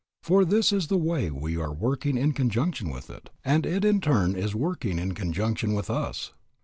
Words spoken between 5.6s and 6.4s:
with us.